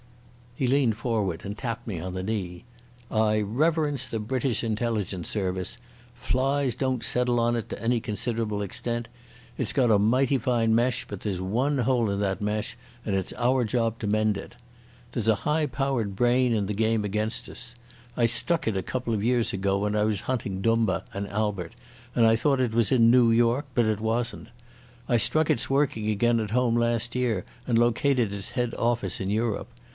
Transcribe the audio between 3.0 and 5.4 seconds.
"I reverence the British Intelligence